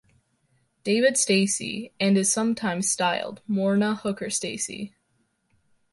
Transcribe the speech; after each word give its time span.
David 0.83 1.15
Stacey, 1.15 1.93
and 1.99 2.17
is 2.17 2.33
sometimes 2.33 2.89
styled 2.89 3.43
Morna 3.47 3.93
Hooker-Stacey. 3.97 4.95